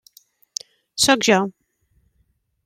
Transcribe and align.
Sóc 1.05 1.27
jo. 1.29 1.39